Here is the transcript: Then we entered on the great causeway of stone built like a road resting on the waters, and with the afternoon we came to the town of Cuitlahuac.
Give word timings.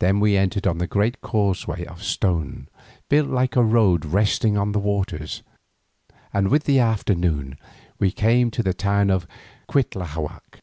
Then 0.00 0.20
we 0.20 0.36
entered 0.36 0.66
on 0.66 0.76
the 0.76 0.86
great 0.86 1.22
causeway 1.22 1.86
of 1.86 2.02
stone 2.02 2.68
built 3.08 3.30
like 3.30 3.56
a 3.56 3.64
road 3.64 4.04
resting 4.04 4.58
on 4.58 4.72
the 4.72 4.78
waters, 4.78 5.42
and 6.34 6.48
with 6.48 6.64
the 6.64 6.78
afternoon 6.78 7.56
we 7.98 8.10
came 8.10 8.50
to 8.50 8.62
the 8.62 8.74
town 8.74 9.08
of 9.08 9.26
Cuitlahuac. 9.66 10.52